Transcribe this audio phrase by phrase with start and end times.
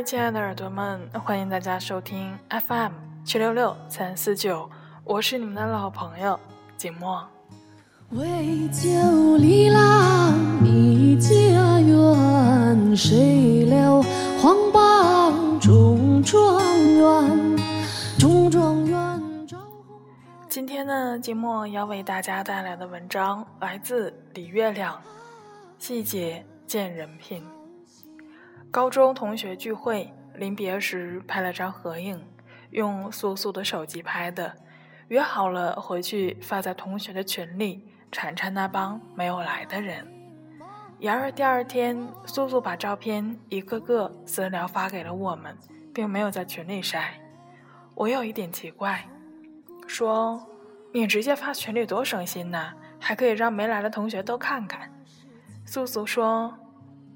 [0.00, 2.92] 嗨，亲爱的耳朵们，欢迎大家收听 FM
[3.22, 4.66] 七六六三四九，
[5.04, 6.40] 我是你们的老朋友
[6.78, 7.22] 景墨。
[8.08, 10.32] 为救里郎
[10.64, 14.00] 你家园，谁料
[14.40, 16.62] 皇榜中状
[16.94, 17.58] 元，
[18.18, 19.22] 中状元。
[20.48, 24.98] 今天呢，景墨要为大家带来的文章来自李月亮，
[25.78, 27.44] 细节见人品。
[28.70, 32.24] 高中同学聚会，临别时拍了张合影，
[32.70, 34.54] 用素素的手机拍的，
[35.08, 40.06] 约好了回去发在同学的群里，馋馋那帮没有来的人。
[41.00, 45.58] 然而第二天，素素把照片一个个私聊发给了我们，
[45.92, 47.20] 并没有在群里晒。
[47.96, 49.04] 我有一点奇怪，
[49.88, 50.46] 说
[50.94, 54.92] ：“你直接发群里多省心呐，还可以让没来的同学都看看。”
[55.66, 56.54] 素素说：“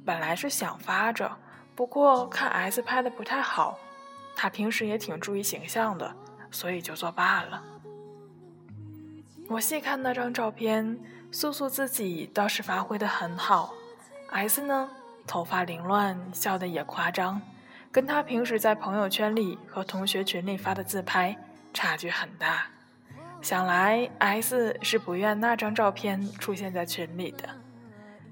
[0.04, 1.30] 本来是想发着。”
[1.76, 3.76] 不过看 S 拍的不太好，
[4.36, 6.14] 他平时也挺注意形象的，
[6.52, 7.60] 所以就作罢了。
[9.48, 10.96] 我细看那张照片，
[11.32, 13.74] 素素自己倒是发挥的很好
[14.30, 14.88] ，S 呢，
[15.26, 17.42] 头发凌乱，笑得也夸张，
[17.90, 21.36] 跟他平时在朋友圈里和同学群里发的自拍
[21.72, 22.68] 差距很大。
[23.42, 27.48] 想来 S 是不愿那张照片出现在群里的。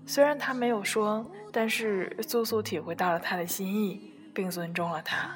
[0.06, 5.30] 虽然他没有说，但是素素体会到了他的心意，并尊重了他。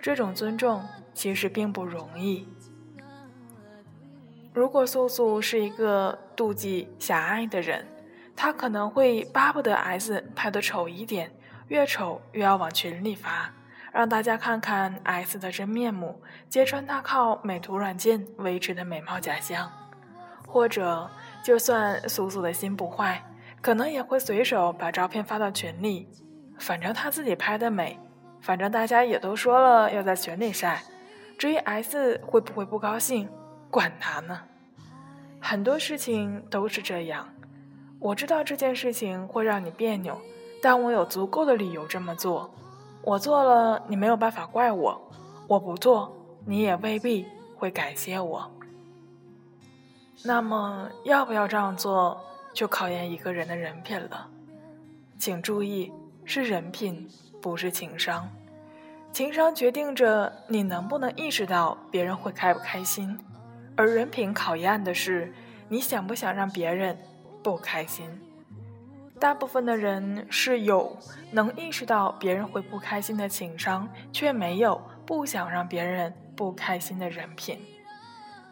[0.00, 2.46] 这种尊重其实并不容易。
[4.54, 7.84] 如果素素是一个妒忌狭隘的人，
[8.36, 11.30] 他可能会巴不得 S 拍的丑一点，
[11.66, 13.52] 越丑越要往群里发，
[13.92, 19.70] 让大家看看 S 的真面目，揭穿他靠美图软件维持的美貌假象。
[20.46, 21.10] 或者，
[21.42, 23.22] 就算素素的心不坏。
[23.60, 26.08] 可能也会随手把照片发到群里，
[26.58, 27.98] 反正他自己拍的美，
[28.40, 30.82] 反正大家也都说了要在群里晒。
[31.36, 33.28] 至于 S 会不会不高兴，
[33.70, 34.40] 管他呢。
[35.40, 37.28] 很多事情都是这样。
[38.00, 40.20] 我知道这件事情会让你别扭，
[40.62, 42.50] 但我有足够的理由这么做。
[43.02, 45.00] 我做了，你没有办法怪我；
[45.46, 46.12] 我不做，
[46.44, 47.26] 你也未必
[47.56, 48.50] 会感谢我。
[50.24, 52.20] 那么，要不要这样做？
[52.58, 54.28] 就考验一个人的人品了，
[55.16, 55.92] 请注意，
[56.24, 57.08] 是人品，
[57.40, 58.28] 不是情商。
[59.12, 63.16] 情商决定着你能不能意识到别人会开不开心，
[63.76, 65.32] 而人品考验的是
[65.68, 66.98] 你想不想让别人
[67.44, 68.10] 不开心。
[69.20, 70.98] 大部分的人是有
[71.30, 77.60] 能意识到别人会不开心的情商，却没有不想让别人不开心的人品。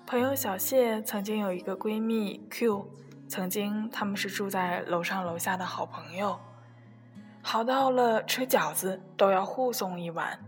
[0.06, 2.88] 朋友小谢曾经有一个闺蜜 Q。
[3.28, 6.38] 曾经他们是住在楼上楼下的好朋友，
[7.42, 10.38] 好到了吃饺子都要互送一碗。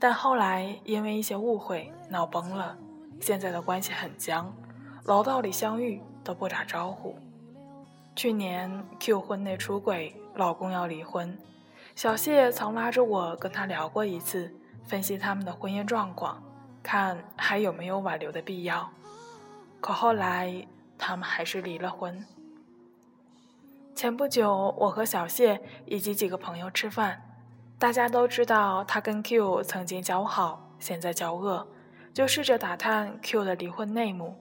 [0.00, 2.76] 但后来因为一些误会闹崩了，
[3.20, 4.52] 现在的关系很僵，
[5.04, 7.16] 楼道里相遇都不打招呼。
[8.16, 11.38] 去年 Q 婚内出轨，老公要离婚，
[11.94, 14.52] 小谢曾拉着我跟他聊过一次，
[14.84, 16.42] 分析他们的婚姻状况，
[16.82, 18.90] 看还有没有挽留的必要。
[19.80, 20.66] 可后来。
[20.98, 22.26] 他们还是离了婚。
[23.94, 27.22] 前不久，我和小谢以及几个朋友吃饭，
[27.78, 31.66] 大家都知道他跟 Q 曾经交好，现在交恶，
[32.12, 34.36] 就试着打探 Q 的离婚内幕。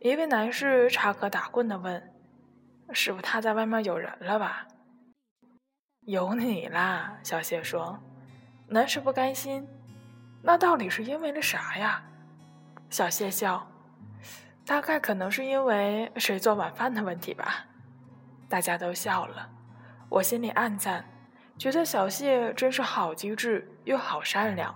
[0.00, 2.14] 一位男士插科打诨地问
[2.92, 4.66] ：“师傅，他在外面有人了吧
[6.06, 7.98] ？”“有你啦。”小谢说。
[8.68, 9.66] 男士不甘心
[10.42, 12.04] ：“那到底是因为了啥呀？”
[12.90, 13.66] 小谢笑。
[14.66, 17.64] 大概可能是因为谁做晚饭的问题吧，
[18.48, 19.48] 大家都笑了，
[20.08, 21.04] 我心里暗赞，
[21.56, 24.74] 觉得小谢真是好机智又好善良。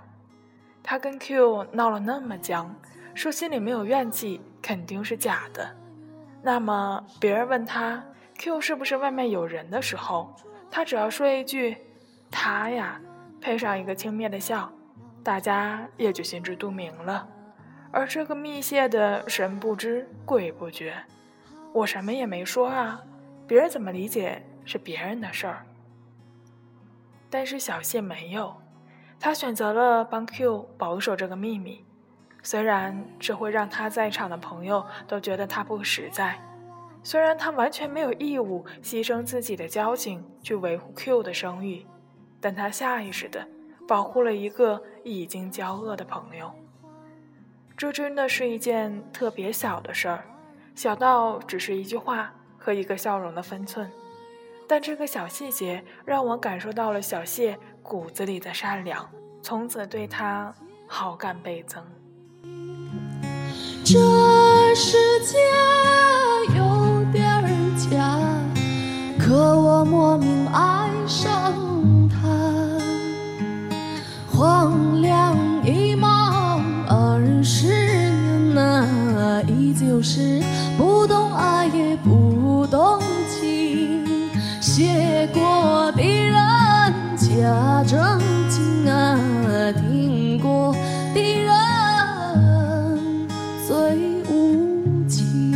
[0.81, 2.73] 他跟 Q 闹了那么僵，
[3.17, 5.77] 说心里没有怨气肯定是假的。
[6.41, 8.03] 那么别人问他
[8.39, 10.33] Q 是不是外面有人的时候，
[10.71, 11.77] 他只要说一句
[12.31, 13.01] “他呀”，
[13.43, 14.71] 配上一个轻蔑的笑，
[15.25, 17.29] 大家也就心知肚明了。
[17.93, 20.95] 而这个密谢的神不知鬼不觉，
[21.73, 23.03] 我什么也没说啊，
[23.47, 25.67] 别人怎么理解是别人的事儿。
[27.29, 28.55] 但是小谢没有，
[29.19, 31.85] 他选择了帮 Q 保守这个秘密，
[32.43, 36.39] 虽然这会让他在场的朋友都觉得他不实在，
[37.03, 41.87] 虽然他完全没有义务牺牲自己的交情去维护 Q 的声誉，
[42.41, 43.47] 但他下意识的
[43.89, 46.53] 保护了一个已经交恶的朋友。
[47.81, 50.23] 这真的是一件特别小的事儿，
[50.75, 53.91] 小到只是一句话和一个笑容的分寸，
[54.69, 59.09] 但这个小细节让我感受到了小谢骨子里的善良，
[59.41, 60.55] 从此对他
[60.87, 61.83] 好感倍增。
[63.83, 65.39] 这世界
[66.55, 67.43] 有点
[67.79, 68.21] 假，
[69.19, 71.55] 可我莫名爱上
[72.11, 72.19] 他。
[74.31, 75.35] 荒凉
[80.03, 80.43] 是
[80.77, 84.05] 不懂爱也不懂情，
[84.61, 86.35] 写过的人
[87.17, 88.19] 假正
[88.49, 89.19] 经啊，
[89.73, 90.75] 听过
[91.15, 91.53] 的人
[93.67, 95.51] 最无情。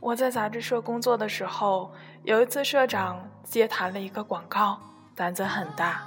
[0.00, 1.92] 我在杂志社工作的时候，
[2.24, 4.78] 有一次社长接谈了一个广告，
[5.14, 6.02] 胆子很大，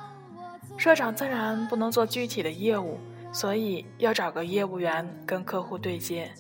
[0.78, 2.98] 社长自然不能做具体的业务，
[3.34, 6.32] 所以要找个业务员跟客户对接。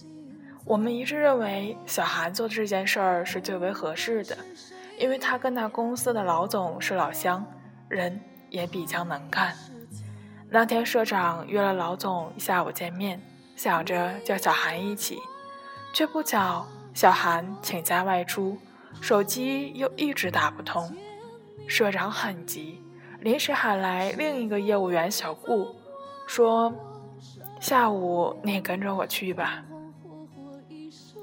[0.63, 4.37] 我们一致认为小韩做这件事儿是最为合适的，
[4.97, 7.45] 因为他跟那公司的老总是老乡，
[7.89, 8.17] 人
[8.49, 9.53] 也比较能干。
[10.49, 13.19] 那天社长约了老总下午见面，
[13.55, 15.17] 想着叫小韩一起，
[15.93, 16.65] 却不巧。
[16.93, 18.55] 小韩请假外出，
[19.01, 20.95] 手机又一直打不通，
[21.67, 22.79] 社长很急，
[23.19, 25.75] 临时喊来另一个业务员小顾，
[26.27, 26.73] 说
[27.59, 29.63] ：“下午你跟着我去吧。”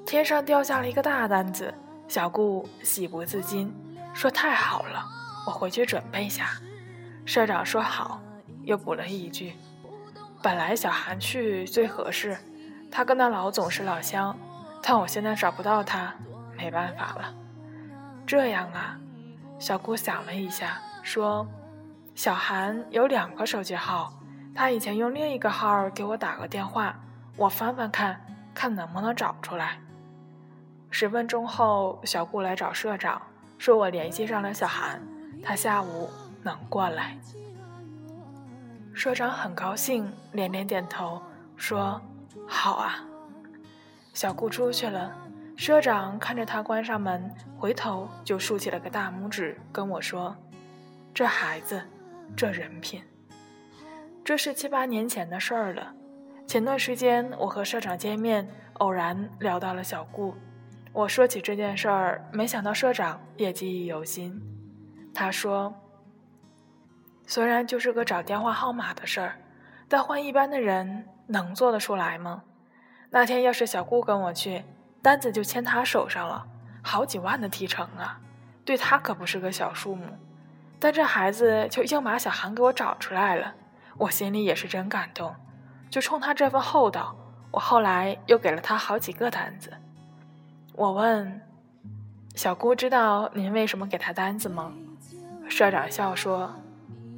[0.07, 1.73] 天上掉下了一个大单子，
[2.09, 3.73] 小顾喜不自禁，
[4.13, 5.05] 说：“太好了，
[5.47, 6.51] 我回去准备下。”
[7.25, 8.21] 社长说好，
[8.63, 9.55] 又补了一句
[10.43, 12.37] ：“本来小韩去最合适，
[12.91, 14.37] 他跟那老总是老乡。”
[14.83, 16.13] 但我现在找不到他，
[16.57, 17.35] 没办法了。
[18.27, 18.99] 这样啊，
[19.59, 21.47] 小顾想了一下，说
[22.17, 24.13] ：“小韩有两个手机号，
[24.61, 26.95] 他以前用另一个号给我打个电话，
[27.35, 28.21] 我翻翻看
[28.53, 29.79] 看能不能找出来。”
[30.93, 33.23] 十分钟后，小顾来找社长，
[33.57, 35.01] 说我联系上了小韩，
[35.43, 36.11] 他下午
[36.43, 37.17] 能过来。
[38.93, 41.23] 社长很高兴，连连点头，
[41.57, 41.99] 说
[42.47, 43.03] ：“好啊。”
[44.13, 45.11] 小顾出去了，
[45.57, 50.37] 社长看着他关上门，回头就竖起了个大拇指，跟我说
[51.15, 51.83] ：“这孩子，
[52.37, 53.03] 这人品。”
[54.25, 55.95] 这是七八年前的事儿了。
[56.47, 60.35] 前段时间我和社长见面，偶然聊到了小顾。
[60.93, 64.41] 我说起这件事儿，没想到社长也记忆犹新。
[65.15, 65.73] 他说
[67.27, 69.37] ：“虽然就是个找电话号码的事儿，
[69.89, 72.43] 但换一般的人能做得出来吗？”
[73.11, 74.65] 那天要是小顾跟我去，
[75.03, 76.47] 单子就签他手上了，
[76.83, 78.21] 好几万的提成啊，
[78.65, 80.05] 对他可不是个小数目。
[80.79, 83.55] 但这孩子就硬把小韩给我找出来了，
[83.99, 85.35] 我心里也是真感动。
[85.91, 87.17] 就冲他这份厚道，
[87.51, 89.73] 我后来又给了他好几个单子。
[90.73, 91.41] 我问
[92.35, 94.73] 小姑知道您为什么给他单子吗？
[95.49, 96.55] 社长笑说：“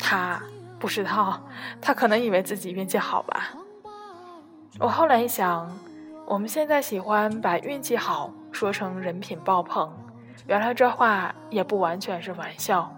[0.00, 0.42] 他
[0.78, 1.42] 不知道，
[1.82, 3.52] 他可能以为自己运气好吧。”
[4.80, 5.70] 我后来一想，
[6.24, 9.92] 我们现在喜欢把运气好说成人品爆棚，
[10.46, 12.90] 原来这话也不完全是玩笑。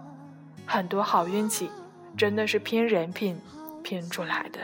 [0.65, 1.69] 很多好运气
[2.15, 3.37] 真的是拼人品
[3.85, 4.59] 拼出来的。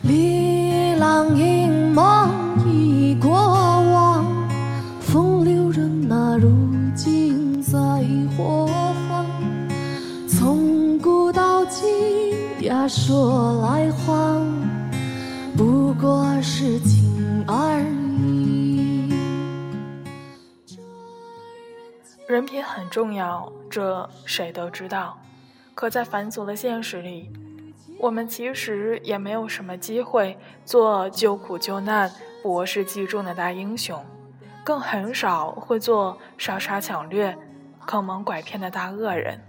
[0.00, 2.30] 里浪影梦
[2.66, 4.24] 已过往，
[4.98, 6.50] 风流人那如
[6.94, 7.78] 今在
[8.34, 8.66] 何
[9.10, 9.26] 方？
[10.26, 14.41] 从古到今呀，说来话，
[22.92, 25.18] 重要，这谁都知道。
[25.74, 27.32] 可在繁琐的现实里，
[27.98, 34.04] 我们其实也没有什么机会做救苦救难、博士济众的大英雄，
[34.62, 37.34] 更很少会做烧杀抢掠、
[37.86, 39.40] 坑蒙拐骗的大恶人。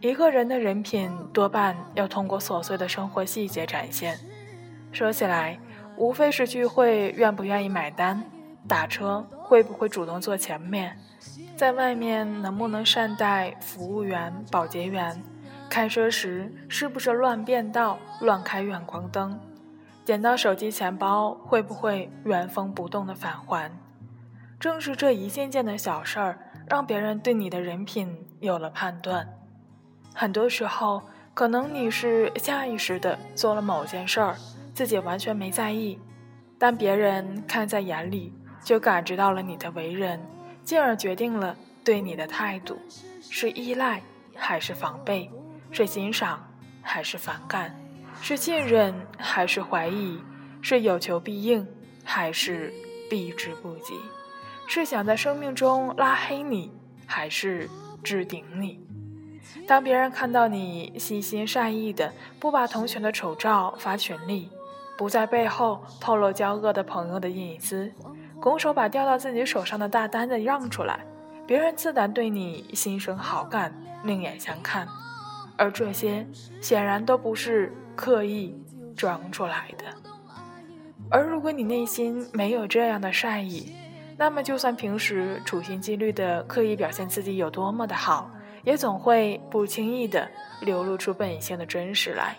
[0.00, 4.18] 一个人的人品多半要通过琐碎的生活细节展现。
[4.92, 5.60] 说起来，
[5.98, 8.24] 无非是聚会愿不愿意买单，
[8.66, 10.96] 打车会不会主动坐前面。
[11.56, 15.22] 在外面能不能善待服务员、保洁员？
[15.70, 19.38] 开车时是不是乱变道、乱开远光灯？
[20.04, 23.70] 捡到手机、钱包会不会原封不动的返还？
[24.58, 29.28] 正是这一件件的小事儿，让别人对你的人品有了判断。
[30.12, 34.36] 很多时候，可能你是下意识的做了某件事儿，
[34.74, 35.98] 自己完全没在意，
[36.58, 38.32] 但别人看在眼里，
[38.62, 40.20] 就感知到了你的为人。
[40.64, 42.78] 进而决定了对你的态度，
[43.30, 44.02] 是依赖
[44.34, 45.30] 还是防备，
[45.70, 46.42] 是欣赏
[46.82, 47.78] 还是反感，
[48.22, 50.18] 是信任还是怀疑？
[50.62, 51.66] 是有求必应
[52.02, 52.72] 还是
[53.10, 53.94] 避之不及？
[54.66, 56.72] 是想在生命中拉黑你，
[57.04, 57.68] 还是
[58.02, 58.80] 置顶你？
[59.68, 64.48] 当别人看到你细心善意的不把同学的丑照发群里，
[64.96, 67.92] 不在背后透露交恶的朋友的隐私，
[68.44, 71.00] 拱手把掉到自己手上的大单子让出来，
[71.46, 73.72] 别人自然对你心生好感，
[74.02, 74.86] 另眼相看。
[75.56, 76.26] 而这些
[76.60, 78.54] 显然都不是刻意
[78.94, 79.86] 装出来的。
[81.08, 83.74] 而如果你内心没有这样的善意，
[84.18, 88.30] 那么就算平时处心积虑的刻意表现自己有多么的好，
[88.62, 90.28] 也总会不轻易的
[90.60, 92.36] 流露出本性的真实来。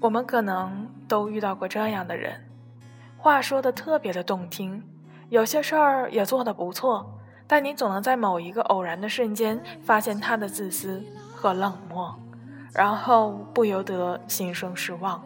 [0.00, 2.32] 我们可能都遇到过这样的人，
[3.22, 4.82] 话说的特别的动听，
[5.28, 7.20] 有些事儿也做的不错。
[7.46, 11.00] 但你总能在某一个偶然的瞬间发现他的自私
[11.32, 12.12] 和冷漠，
[12.74, 15.22] 然后不由得心生失望。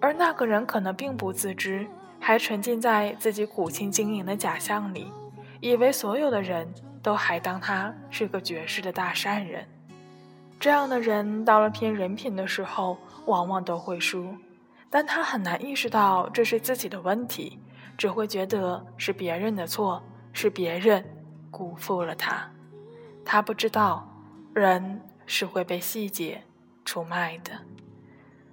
[0.00, 1.86] 而那个人可能并不自知，
[2.18, 5.12] 还沉浸在自己苦心经营的假象里，
[5.60, 6.66] 以为所有的人
[7.02, 9.66] 都还当他是个绝世的大善人。
[10.58, 14.34] 这样的人到了拼人品的时候，往往都会输，
[14.92, 17.58] 但他很难意识到这是自己的问题，
[17.98, 20.00] 只会觉得是别人的错，
[20.32, 21.04] 是别人。
[21.50, 22.50] 辜负了他，
[23.26, 24.08] 他不知道
[24.54, 26.42] 人是会被细节
[26.82, 27.52] 出卖的，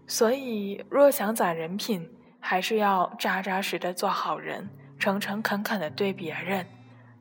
[0.06, 2.06] 所以若想攒人品，
[2.42, 4.70] 还是要扎扎实实的做好人，
[5.00, 6.66] 诚诚恳恳的对别人，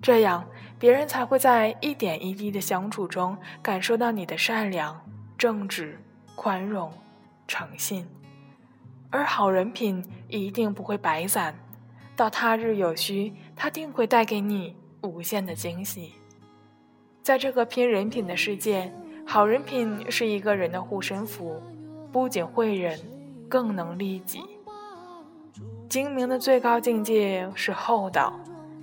[0.02, 0.44] 这样
[0.80, 5.00] 别人才会在一点一滴的相处中感受到你的善良、
[5.38, 5.96] 正直、
[6.34, 6.92] 宽容、
[7.46, 8.04] 诚信，
[9.10, 11.54] 而好人品一定不会白攒，
[12.14, 14.76] 到他日有需，他定会带给你。
[15.02, 16.14] 无限的惊喜，
[17.22, 18.92] 在这个拼人品的世界，
[19.24, 21.62] 好人品是一个人的护身符，
[22.10, 22.98] 不仅惠人，
[23.48, 24.40] 更能利己。
[25.88, 28.40] 精明的最高境界是厚道，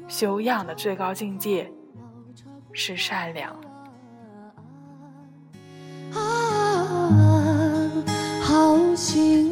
[0.08, 1.70] 修养的最高境界
[2.72, 3.52] 是善良。
[6.14, 7.92] 啊，
[8.42, 9.52] 好心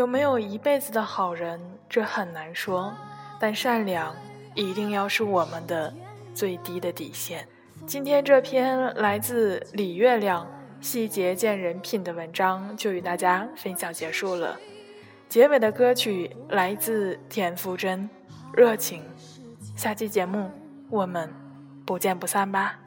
[0.00, 2.90] 有没有一辈子的好人，这很难说。
[3.38, 4.16] 但善良
[4.54, 5.92] 一定要是我们的
[6.32, 7.46] 最低的底线。
[7.86, 10.46] 今天这篇来自李月亮
[10.80, 14.58] “细节见人品”的文章就与大家分享结束了。
[15.28, 18.08] 结尾的歌曲来自田馥甄，
[18.56, 19.02] 《热情》。
[19.78, 20.50] 下期节目
[20.88, 21.30] 我们
[21.84, 22.78] 不见不散吧。